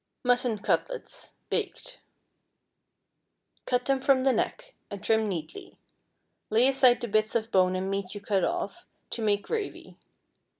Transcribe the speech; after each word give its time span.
MUTTON 0.23 0.57
CUTLETS. 0.63 1.35
(Baked). 1.51 1.99
Cut 3.67 3.85
them 3.85 3.99
from 4.01 4.23
the 4.23 4.33
neck, 4.33 4.73
and 4.89 5.03
trim 5.03 5.29
neatly. 5.29 5.77
Lay 6.49 6.67
aside 6.67 7.01
the 7.01 7.07
bits 7.07 7.35
of 7.35 7.51
bone 7.51 7.75
and 7.75 7.87
meat 7.87 8.15
you 8.15 8.19
cut 8.21 8.43
off, 8.43 8.87
to 9.11 9.21
make 9.21 9.43
gravy. 9.43 9.99